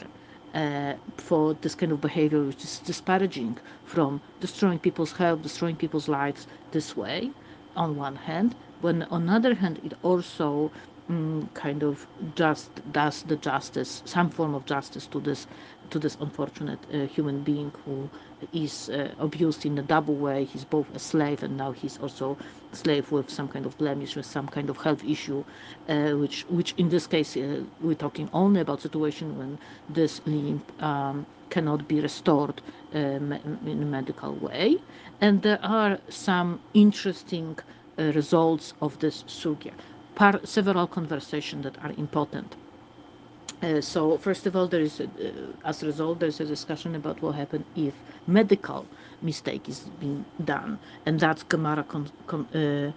Uh, 0.54 0.96
for 1.18 1.54
this 1.62 1.76
kind 1.76 1.94
of 1.94 2.02
behavior, 2.02 2.44
which 2.44 2.64
is 2.64 2.80
disparaging 2.80 3.58
from 3.86 4.22
destroying 4.42 4.80
people's 4.80 5.14
health, 5.14 5.44
destroying 5.44 5.78
people's 5.78 6.10
lives 6.10 6.48
this 6.72 6.98
way, 6.98 7.32
on 7.76 7.96
one 7.96 8.16
hand, 8.16 8.56
but 8.82 9.10
on 9.12 9.26
the 9.26 9.34
other 9.34 9.54
hand, 9.56 9.80
it 9.84 9.94
also 10.04 10.72
mm, 11.10 11.54
kind 11.54 11.84
of 11.84 12.08
just 12.36 12.70
does 12.92 13.24
the 13.24 13.36
justice, 13.36 14.02
some 14.06 14.30
form 14.30 14.54
of 14.56 14.66
justice 14.66 15.08
to 15.08 15.20
this 15.20 15.48
to 15.90 15.98
this 16.00 16.18
unfortunate 16.22 16.80
uh, 16.94 17.08
human 17.08 17.42
being 17.42 17.72
who 17.84 18.08
is 18.54 18.90
uh, 18.90 19.12
abused 19.18 19.66
in 19.66 19.78
a 19.80 19.82
double 19.82 20.16
way. 20.16 20.46
He's 20.46 20.64
both 20.64 20.88
a 20.96 21.00
slave 21.00 21.42
and 21.42 21.58
now 21.58 21.72
he's 21.72 21.98
also 21.98 22.38
a 22.72 22.76
slave 22.76 23.12
with 23.12 23.30
some 23.30 23.48
kind 23.48 23.66
of 23.66 23.76
blemish, 23.80 24.16
with 24.16 24.28
some 24.28 24.48
kind 24.48 24.70
of 24.70 24.78
health 24.78 25.04
issue, 25.04 25.44
uh, 25.88 26.12
which 26.12 26.46
which 26.50 26.74
in 26.78 26.90
this 26.90 27.08
case 27.08 27.36
uh, 27.36 27.64
we're 27.82 27.96
talking 27.96 28.30
only 28.34 28.62
about 28.62 28.82
situation 28.82 29.38
when 29.38 29.58
this 29.90 30.22
limb 30.26 30.62
um, 30.80 31.26
cannot 31.50 31.88
be 31.88 32.00
restored 32.00 32.62
um, 32.94 33.34
in 33.66 33.82
a 33.82 33.86
medical 33.86 34.34
way. 34.36 34.78
And 35.22 35.42
there 35.42 35.60
are 35.64 35.98
some 36.10 36.60
interesting 36.74 37.58
uh, 37.58 37.79
results 38.14 38.74
of 38.82 39.00
this 39.00 39.24
sugya. 39.24 39.74
Par- 40.16 40.42
several 40.46 40.88
conversations 40.88 41.64
that 41.64 41.78
are 41.84 41.94
important. 41.98 42.56
Uh, 43.62 43.82
so 43.82 44.18
first 44.18 44.48
of 44.48 44.56
all, 44.56 44.68
there 44.68 44.82
is, 44.82 45.00
a, 45.02 45.06
uh, 45.06 45.54
as 45.66 45.84
a 45.84 45.86
result, 45.88 46.20
there's 46.20 46.40
a 46.40 46.46
discussion 46.46 46.96
about 46.96 47.22
what 47.22 47.36
happens 47.36 47.66
if 47.76 47.94
medical 48.28 48.88
mistake 49.22 49.68
is 49.70 49.82
being 50.00 50.26
done, 50.46 50.80
and 51.06 51.20
that's 51.20 51.44
Gemara 51.44 51.86
uh, 51.94 52.58
uh, 52.58 52.92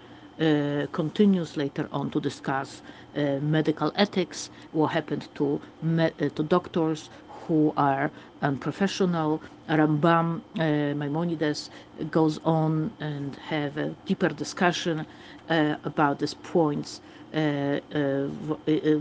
continues 0.93 1.57
later 1.57 1.89
on 1.93 2.11
to 2.11 2.21
discuss 2.21 2.83
uh, 3.17 3.39
medical 3.41 3.93
ethics, 3.97 4.51
what 4.73 4.89
happened 4.89 5.29
to 5.35 5.61
uh, 5.99 6.09
to 6.19 6.43
doctors 6.43 7.11
who 7.47 7.73
are 7.77 8.11
unprofessional. 8.41 9.43
Rambam 9.69 10.41
uh, 10.59 10.95
Maimonides 10.95 11.71
goes 12.11 12.39
on 12.45 12.91
and 13.01 13.37
have 13.37 13.77
a 13.79 13.89
deeper 14.07 14.29
discussion 14.29 15.07
uh, 15.49 15.77
about 15.85 16.19
these 16.19 16.35
points, 16.35 17.01
uh, 17.35 17.39
uh, 17.39 18.29
uh 18.67 19.01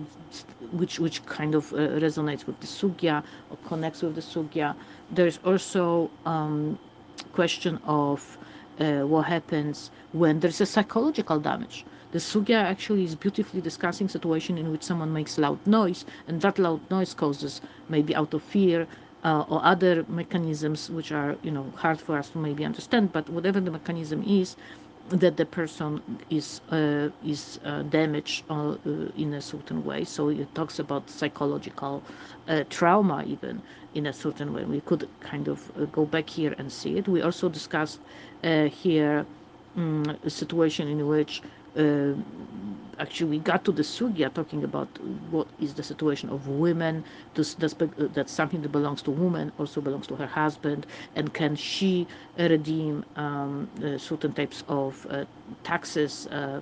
which 0.71 0.99
which 0.99 1.25
kind 1.25 1.55
of 1.55 1.73
uh, 1.73 1.77
resonates 2.05 2.45
with 2.45 2.59
the 2.59 2.67
sugya 2.67 3.23
or 3.49 3.57
connects 3.67 4.01
with 4.01 4.15
the 4.15 4.21
sugya. 4.21 4.75
There 5.11 5.27
is 5.27 5.39
also 5.43 6.09
um, 6.25 6.77
question 7.33 7.79
of 7.85 8.37
what 8.79 9.23
happens 9.27 9.91
when 10.11 10.39
there 10.39 10.49
is 10.49 10.61
a 10.61 10.65
psychological 10.65 11.39
damage 11.39 11.85
the 12.11 12.19
sugya 12.19 12.55
actually 12.55 13.05
is 13.05 13.15
beautifully 13.15 13.61
discussing 13.61 14.09
situation 14.09 14.57
in 14.57 14.69
which 14.69 14.83
someone 14.83 15.13
makes 15.13 15.37
loud 15.37 15.65
noise, 15.65 16.03
and 16.27 16.41
that 16.41 16.59
loud 16.59 16.81
noise 16.91 17.13
causes 17.13 17.61
maybe 17.87 18.13
out 18.13 18.33
of 18.33 18.43
fear 18.43 18.85
uh, 19.23 19.45
or 19.47 19.63
other 19.63 20.03
mechanisms 20.09 20.89
which 20.89 21.11
are 21.13 21.37
you 21.41 21.51
know 21.51 21.71
hard 21.77 22.01
for 22.01 22.17
us 22.17 22.29
to 22.31 22.37
maybe 22.37 22.65
understand. 22.65 23.13
But 23.13 23.29
whatever 23.29 23.61
the 23.61 23.71
mechanism 23.71 24.23
is, 24.27 24.57
that 25.11 25.37
the 25.37 25.45
person 25.45 26.01
is 26.29 26.61
uh, 26.71 27.09
is 27.25 27.59
uh, 27.65 27.83
damaged 27.83 28.43
uh, 28.49 28.75
in 29.17 29.33
a 29.33 29.41
certain 29.41 29.83
way. 29.85 30.03
So 30.05 30.29
it 30.29 30.53
talks 30.55 30.79
about 30.79 31.09
psychological 31.09 32.03
uh, 32.47 32.63
trauma 32.69 33.23
even 33.27 33.61
in 33.93 34.07
a 34.07 34.13
certain 34.13 34.53
way. 34.53 34.65
We 34.65 34.81
could 34.81 35.07
kind 35.21 35.47
of 35.47 35.71
uh, 35.77 35.85
go 35.85 36.05
back 36.05 36.29
here 36.29 36.55
and 36.57 36.71
see 36.71 36.97
it. 36.97 37.07
We 37.07 37.21
also 37.21 37.49
discussed 37.49 37.99
uh, 38.43 38.65
here 38.65 39.25
um, 39.77 40.05
a 40.23 40.29
situation 40.29 40.87
in 40.87 41.07
which 41.07 41.41
uh, 41.77 42.13
actually 42.99 43.29
we 43.31 43.39
got 43.39 43.63
to 43.65 43.71
the 43.71 43.81
sugya 43.83 44.33
talking 44.33 44.63
about 44.63 44.87
what 45.29 45.47
is 45.59 45.73
the 45.73 45.83
situation 45.83 46.29
of 46.29 46.47
women. 46.47 47.03
This, 47.33 47.53
that's, 47.55 47.75
that's 47.97 48.31
something 48.31 48.61
that 48.61 48.71
belongs 48.71 49.01
to 49.03 49.11
woman 49.11 49.51
also 49.57 49.81
belongs 49.81 50.07
to 50.07 50.15
her 50.15 50.27
husband? 50.27 50.85
And 51.15 51.33
can 51.33 51.55
she 51.55 52.07
redeem 52.37 53.05
um, 53.15 53.69
uh, 53.83 53.97
certain 53.97 54.33
types 54.33 54.63
of 54.67 55.05
uh, 55.09 55.25
taxes 55.63 56.27
uh, 56.27 56.61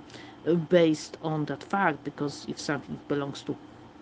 based 0.68 1.16
on 1.22 1.44
that 1.46 1.62
fact? 1.62 2.04
Because 2.04 2.46
if 2.48 2.58
something 2.58 2.98
belongs 3.08 3.42
to 3.42 3.56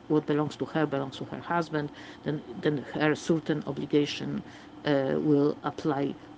what 0.08 0.24
belongs 0.26 0.56
to 0.56 0.64
her 0.64 0.86
belongs 0.86 1.16
to 1.18 1.24
her 1.24 1.38
husband 1.38 1.90
then 2.24 2.40
then 2.62 2.78
her 2.94 3.14
certain 3.14 3.62
obligation 3.66 4.42
uh, 4.84 5.14
will 5.18 5.54
apply 5.64 6.14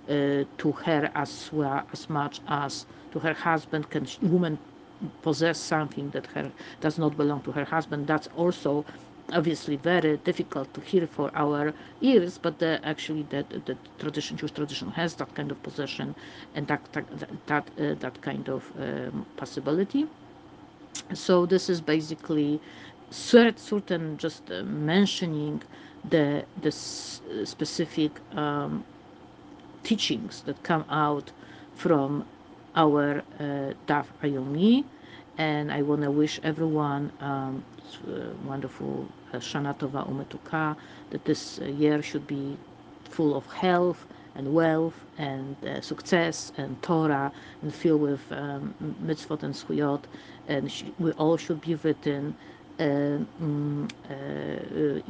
to 0.57 0.71
her 0.85 1.11
as 1.15 1.49
well 1.53 1.83
as 1.93 2.09
much 2.09 2.41
as 2.47 2.85
to 3.11 3.19
her 3.19 3.33
husband 3.33 3.89
can 3.89 4.07
woman 4.21 4.57
possess 5.21 5.57
something 5.59 6.09
that 6.11 6.27
her 6.27 6.51
does 6.81 6.97
not 6.99 7.17
belong 7.17 7.41
to 7.41 7.51
her 7.51 7.65
husband. 7.65 8.07
That's 8.07 8.29
also 8.35 8.85
obviously 9.33 9.77
very 9.77 10.17
difficult 10.17 10.73
to 10.73 10.81
hear 10.81 11.07
for 11.07 11.31
our 11.35 11.73
ears 12.01 12.37
but 12.37 12.59
the, 12.59 12.79
actually 12.83 13.23
the, 13.29 13.45
the 13.65 13.77
tradition 13.99 14.37
jewish 14.37 14.51
tradition 14.51 14.89
has 14.91 15.15
that 15.15 15.33
kind 15.35 15.51
of 15.51 15.63
possession 15.63 16.15
and 16.55 16.67
that 16.67 16.81
that 16.93 17.05
that, 17.47 17.65
uh, 17.79 17.93
that 18.03 18.21
kind 18.21 18.49
of 18.49 18.71
um, 18.79 19.25
possibility. 19.37 20.07
So 21.13 21.45
this 21.45 21.69
is 21.69 21.81
basically 21.81 22.61
certain 23.11 24.17
just 24.17 24.51
uh, 24.51 24.63
mentioning 24.63 25.61
the 26.09 26.45
the 26.61 26.71
specific 26.71 28.11
um, 28.37 28.83
teachings 29.83 30.41
that 30.45 30.61
come 30.63 30.85
out 30.89 31.31
from 31.75 32.25
our 32.75 33.23
uh, 33.39 33.73
Daf 33.87 34.05
Ayomi. 34.23 34.83
And 35.37 35.71
I 35.71 35.81
want 35.81 36.01
to 36.03 36.11
wish 36.11 36.39
everyone 36.43 37.11
um, 37.19 37.63
uh, 38.07 38.33
wonderful 38.45 39.07
uh, 39.33 39.37
Shana 39.37 39.77
Tova 39.77 40.07
Umetuka, 40.07 40.75
that 41.09 41.25
this 41.25 41.59
uh, 41.59 41.65
year 41.65 42.01
should 42.01 42.27
be 42.27 42.57
full 43.03 43.35
of 43.35 43.45
health 43.47 44.05
and 44.35 44.53
wealth 44.53 44.93
and 45.17 45.55
uh, 45.65 45.81
success 45.81 46.53
and 46.57 46.81
Torah 46.81 47.31
and 47.61 47.73
filled 47.73 48.01
with 48.01 48.21
um, 48.31 48.73
mitzvot 49.03 49.43
and 49.43 49.53
zchuyot. 49.53 50.03
And 50.47 50.71
sh- 50.71 50.83
we 50.99 51.11
all 51.13 51.37
should 51.37 51.61
be 51.61 51.75
written 51.75 52.35
in 52.81 53.87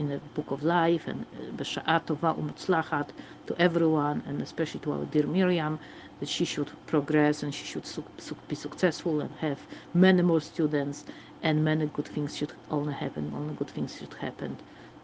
the 0.10 0.20
book 0.36 0.52
of 0.52 0.64
life 0.64 1.08
and 1.08 1.26
B'sha'a 1.58 2.06
tova 2.06 2.36
u'mutzlachat 2.38 3.10
to 3.48 3.56
everyone 3.60 4.24
and 4.28 4.42
especially 4.42 4.82
to 4.82 4.92
our 4.94 5.06
dear 5.06 5.24
Myriam 5.24 5.80
that 6.20 6.30
she 6.30 6.46
should 6.46 6.70
progress 6.88 7.44
and 7.44 7.54
she 7.54 7.66
should 7.66 7.86
su 7.86 8.04
su 8.18 8.36
be 8.48 8.56
successful 8.56 9.22
and 9.22 9.32
have 9.40 9.60
many 9.94 10.22
more 10.22 10.42
students 10.42 11.06
and 11.44 11.64
many 11.64 11.86
good 11.88 12.08
things 12.08 12.36
should 12.38 12.54
only 12.70 12.94
happen 12.94 13.32
only 13.36 13.54
good 13.56 13.70
things 13.70 13.98
should 13.98 14.14
happen 14.16 14.58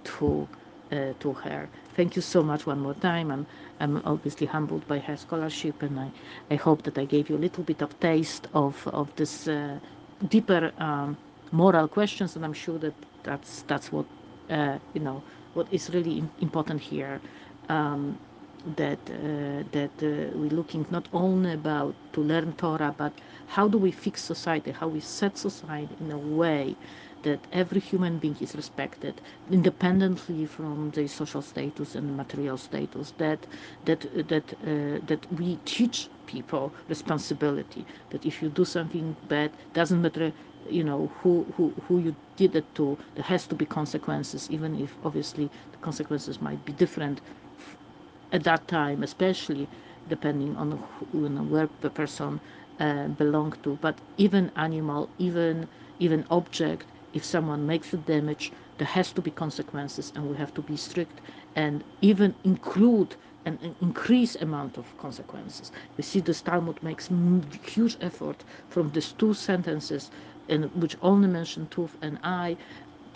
to 0.04 0.48
uh, 0.92 1.14
to 1.20 1.34
her. 1.34 1.68
Thank 1.96 2.16
you 2.16 2.22
so 2.22 2.42
much 2.44 2.66
one 2.66 2.80
more 2.80 2.94
time. 2.96 3.32
I'm 3.32 3.46
i'm 3.80 4.02
obviously 4.06 4.48
humbled 4.48 4.88
by 4.88 5.00
her 5.00 5.18
scholarship 5.18 5.84
and 5.84 6.00
i 6.00 6.10
i 6.52 6.56
hope 6.56 6.82
that 6.84 6.98
i 6.98 7.06
gave 7.06 7.30
you 7.30 7.36
a 7.38 7.44
little 7.48 7.64
bit 7.64 7.82
of 7.82 7.92
taste 8.00 8.48
of 8.54 8.76
of 8.88 9.08
this 9.16 9.48
uh, 9.48 9.78
deeper 10.30 10.72
um, 10.80 11.16
moral 11.52 11.88
questions 11.88 12.36
and 12.36 12.46
i'm 12.46 12.54
sure 12.54 12.78
that 12.80 12.94
that's 13.24 13.64
that's 13.64 13.92
what 13.92 14.06
uh, 14.50 14.78
you 14.94 15.02
know 15.02 15.22
what 15.54 15.68
is 15.72 15.90
really 15.90 16.24
important 16.42 16.80
here 16.82 17.20
um, 17.70 18.18
that 18.76 19.00
uh, 19.10 19.64
that 19.72 19.92
uh, 20.02 20.38
we're 20.38 20.50
looking 20.62 20.86
not 20.90 21.08
only 21.14 21.54
about 21.54 21.96
to 22.14 22.22
learn 22.22 22.54
Torah, 22.54 22.94
but 22.98 23.14
how 23.48 23.68
do 23.68 23.78
we 23.78 23.92
fix 23.92 24.22
society, 24.22 24.72
how 24.72 24.88
we 24.88 25.00
set 25.00 25.38
society 25.38 25.96
in 26.02 26.12
a 26.12 26.18
way 26.18 26.76
that 27.24 27.40
every 27.52 27.80
human 27.80 28.18
being 28.20 28.38
is 28.42 28.56
respected 28.56 29.22
independently 29.52 30.46
from 30.46 30.92
the 30.92 31.08
social 31.08 31.42
status 31.42 31.96
and 31.96 32.16
material 32.18 32.58
status 32.58 33.14
that 33.18 33.48
that 33.86 34.02
that 34.30 34.54
uh, 34.64 35.00
that 35.06 35.22
we 35.40 35.58
teach 35.66 36.10
people 36.28 36.74
responsibility 36.90 37.86
that 38.10 38.26
if 38.26 38.42
you 38.42 38.50
do 38.50 38.66
something 38.66 39.16
bad 39.28 39.52
doesn't 39.74 40.02
matter 40.02 40.34
you 40.70 40.84
know 40.84 41.12
who 41.22 41.46
who 41.58 41.74
who 41.88 42.00
you 42.00 42.16
did 42.38 42.56
it 42.56 42.66
to 42.76 42.98
there 43.16 43.24
has 43.26 43.48
to 43.48 43.56
be 43.56 43.66
consequences 43.66 44.50
even 44.52 44.76
if 44.80 44.98
obviously 45.04 45.50
the 45.72 45.78
consequences 45.80 46.42
might 46.42 46.64
be 46.66 46.74
different 46.74 47.22
at 48.32 48.44
that 48.44 48.68
time, 48.68 49.04
especially 49.04 49.68
depending 50.08 50.56
on 50.58 50.72
who, 51.12 51.24
you 51.24 51.30
know, 51.30 51.44
where 51.44 51.70
the 51.82 51.90
person 51.90 52.42
uh, 52.80 53.08
belonged 53.10 53.62
to. 53.64 53.78
But 53.82 54.00
even 54.18 54.52
animal, 54.56 55.10
even 55.18 55.68
even 56.00 56.26
object, 56.30 56.88
if 57.18 57.26
someone 57.26 57.66
makes 57.66 57.94
a 57.94 57.98
damage, 57.98 58.52
there 58.78 58.88
has 58.88 59.12
to 59.14 59.22
be 59.24 59.32
consequences, 59.32 60.14
and 60.16 60.30
we 60.30 60.38
have 60.38 60.54
to 60.54 60.62
be 60.62 60.78
strict 60.78 61.20
and 61.56 61.84
even 62.02 62.36
include 62.44 63.16
an, 63.46 63.58
increase 63.82 64.36
amount 64.36 64.78
of 64.78 64.86
consequences. 64.98 65.72
We 65.98 66.04
see 66.04 66.20
the 66.20 66.34
Talmud 66.36 66.84
makes 66.84 67.10
huge 67.64 67.98
effort 68.02 68.44
from 68.70 68.92
these 68.92 69.14
two 69.14 69.34
sentences, 69.34 70.12
in 70.48 70.64
which 70.82 70.96
only 71.02 71.28
mention 71.28 71.68
tooth 71.68 71.96
and 72.02 72.20
eye, 72.24 72.56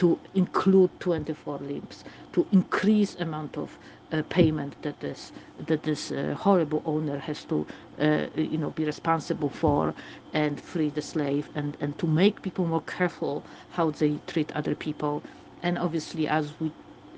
to 0.01 0.19
include 0.35 0.91
24 1.01 1.59
limbs, 1.59 2.03
to 2.33 2.47
increase 2.51 3.15
amount 3.17 3.57
of 3.57 3.79
uh, 4.11 4.23
payment 4.29 4.75
that 4.83 4.99
this 5.01 5.31
that 5.67 5.83
this 5.83 6.11
uh, 6.11 6.35
horrible 6.39 6.83
owner 6.85 7.19
has 7.19 7.45
to 7.45 7.67
uh, 7.99 8.27
you 8.35 8.57
know 8.59 8.71
be 8.71 8.85
responsible 8.85 9.49
for 9.49 9.95
and 10.33 10.61
free 10.61 10.89
the 10.89 11.03
slave 11.03 11.49
and 11.55 11.77
and 11.81 11.97
to 11.99 12.07
make 12.07 12.41
people 12.41 12.65
more 12.67 12.81
careful 12.83 13.45
how 13.71 13.91
they 13.91 14.19
treat 14.27 14.51
other 14.55 14.75
people. 14.75 15.23
And 15.63 15.77
obviously 15.79 16.27
as 16.27 16.53
we 16.59 16.71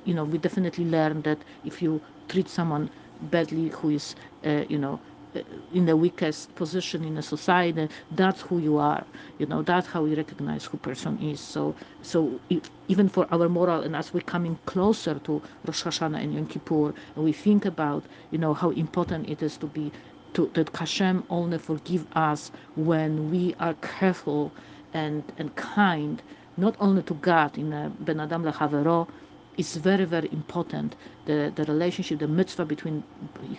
you 0.06 0.16
know 0.16 0.26
we 0.26 0.40
definitely 0.40 0.86
learn 0.86 1.24
that 1.24 1.40
if 1.66 1.82
you 1.82 2.02
treat 2.30 2.50
someone 2.50 2.90
badly 3.22 3.70
who 3.70 3.92
is 3.92 4.16
uh, 4.46 4.66
you 4.70 4.80
know 4.80 5.00
Uh, 5.36 5.42
in 5.74 5.86
the 5.86 5.98
weakest 5.98 6.54
position 6.56 7.04
in 7.04 7.18
a 7.18 7.22
society 7.22 7.90
that's 8.12 8.42
who 8.42 8.60
you 8.60 8.78
are 8.78 9.04
you 9.40 9.46
know 9.48 9.62
that's 9.64 9.88
how 9.88 10.02
we 10.04 10.14
recognize 10.16 10.66
who 10.66 10.78
person 10.78 11.18
is. 11.22 11.40
So 11.40 11.76
so 12.02 12.40
if, 12.50 12.70
even 12.88 13.10
for 13.10 13.28
our 13.32 13.50
moral 13.50 13.82
and 13.82 13.96
as 13.96 14.14
we're 14.14 14.22
coming 14.36 14.60
closer 14.66 15.16
to 15.20 15.42
Rosh 15.66 15.84
Hashanah 15.84 16.22
and 16.24 16.34
Yom 16.34 16.48
Kippur 16.48 16.94
and 17.16 17.24
we 17.26 17.34
think 17.34 17.66
about 17.66 18.04
you 18.32 18.38
know 18.38 18.54
how 18.54 18.70
important 18.72 19.30
it 19.30 19.42
is 19.42 19.58
to 19.58 19.68
be 19.68 19.92
to 20.34 20.50
that 20.54 20.76
Hashem 20.76 21.24
only 21.30 21.58
forgive 21.58 22.06
us 22.16 22.52
when 22.76 23.32
we 23.32 23.56
are 23.60 23.74
careful 23.76 24.52
and 24.94 25.24
and 25.38 25.56
kind 25.56 26.22
not 26.58 26.76
only 26.80 27.02
to 27.04 27.14
God 27.16 27.58
in 27.58 27.74
a 27.74 27.92
Ben 28.00 28.20
Adam 28.20 28.44
Lechavero 28.44 29.08
is 29.58 29.78
very 29.78 30.06
very 30.06 30.30
important 30.32 30.96
the 31.26 31.52
the 31.56 31.64
relationship 31.66 32.20
the 32.20 32.28
mitzvah 32.28 32.66
between 32.66 33.04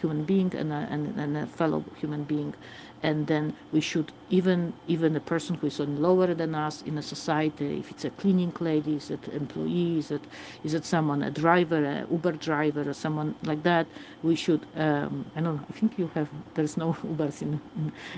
human 0.00 0.24
being 0.24 0.52
and 0.54 0.72
a, 0.72 0.86
and, 0.90 1.18
and 1.18 1.36
a 1.36 1.46
fellow 1.46 1.84
human 2.00 2.24
being. 2.24 2.54
And 3.02 3.26
then 3.26 3.54
we 3.72 3.80
should 3.80 4.12
even 4.30 4.72
even 4.88 5.14
a 5.14 5.20
person 5.20 5.56
who 5.56 5.66
is 5.66 5.78
on 5.78 6.00
lower 6.00 6.32
than 6.34 6.54
us 6.54 6.82
in 6.82 6.96
a 6.96 7.02
society 7.02 7.78
if 7.80 7.90
it's 7.90 8.04
a 8.04 8.10
cleaning 8.10 8.52
lady 8.60 8.96
is 8.96 9.10
it 9.10 9.28
employee 9.28 9.98
is 9.98 10.10
it 10.10 10.22
is 10.64 10.72
it 10.74 10.84
someone 10.86 11.22
a 11.22 11.30
driver 11.30 11.84
a 11.84 12.06
uber 12.10 12.32
driver 12.32 12.88
or 12.88 12.94
someone 12.94 13.34
like 13.42 13.62
that 13.62 13.86
we 14.22 14.34
should 14.34 14.62
um, 14.76 15.24
i 15.36 15.40
don't 15.40 15.56
know 15.56 15.60
i 15.68 15.72
think 15.72 15.98
you 15.98 16.10
have 16.14 16.28
there's 16.54 16.76
no 16.78 16.92
ubers 17.12 17.42
in 17.42 17.60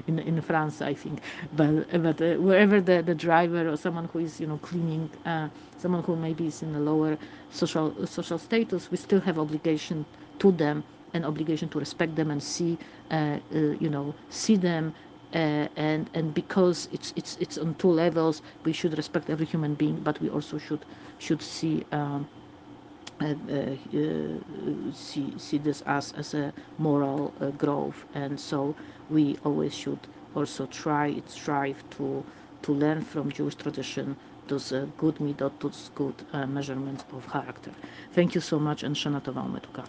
in, 0.06 0.18
in 0.20 0.40
france 0.40 0.80
i 0.80 0.94
think. 0.94 1.20
But 1.56 1.90
but 2.02 2.20
uh, 2.22 2.34
wherever 2.36 2.80
the, 2.80 3.02
the 3.02 3.14
driver 3.14 3.68
or 3.68 3.76
someone 3.76 4.06
who 4.12 4.20
is 4.20 4.40
you 4.40 4.46
know 4.46 4.58
cleaning 4.58 5.10
uh, 5.24 5.48
someone 5.78 6.02
who 6.04 6.16
maybe 6.16 6.46
is 6.46 6.62
in 6.62 6.74
a 6.74 6.80
lower 6.80 7.18
social 7.50 7.94
social 8.06 8.38
status 8.38 8.90
we 8.90 8.96
still 8.96 9.20
have 9.20 9.35
obligation 9.38 10.04
to 10.38 10.52
them 10.52 10.84
an 11.16 11.24
obligation 11.24 11.68
to 11.70 11.78
respect 11.78 12.14
them 12.14 12.30
and 12.30 12.42
see, 12.42 12.78
uh, 13.10 13.14
uh, 13.14 13.58
you 13.80 13.90
know, 13.90 14.14
see 14.28 14.56
them. 14.56 14.94
Uh, 15.34 15.66
and 15.76 16.08
and 16.14 16.32
because 16.34 16.88
it's 16.92 17.12
it's 17.16 17.36
it's 17.40 17.58
on 17.58 17.74
two 17.74 17.90
levels, 17.90 18.42
we 18.64 18.72
should 18.72 18.96
respect 18.96 19.28
every 19.28 19.44
human 19.46 19.74
being, 19.74 19.96
but 20.00 20.20
we 20.20 20.28
also 20.30 20.56
should 20.58 20.84
should 21.18 21.42
see. 21.42 21.84
Um, 21.92 22.28
uh, 23.20 23.28
uh, 23.28 23.74
see 24.92 25.32
see 25.38 25.56
this 25.58 25.82
as 25.86 26.12
as 26.12 26.34
a 26.34 26.52
moral 26.78 27.32
uh, 27.40 27.48
growth, 27.52 28.04
and 28.14 28.38
so 28.38 28.74
we 29.08 29.36
always 29.44 29.74
should 29.74 29.98
also 30.34 30.66
try 30.66 31.20
strive 31.26 31.82
to 31.90 32.22
to 32.62 32.72
learn 32.72 33.00
from 33.00 33.32
Jewish 33.32 33.54
tradition 33.54 34.16
those 34.48 34.72
uh, 34.72 34.86
good 34.96 35.16
midot, 35.16 35.52
those 35.60 35.90
good 35.94 36.14
uh, 36.32 36.46
measurements 36.46 37.04
of 37.12 37.28
character. 37.30 37.72
Thank 38.12 38.34
you 38.34 38.40
so 38.40 38.58
much, 38.58 38.82
and 38.82 38.94
Shana 38.96 39.20
Tova 39.22 39.44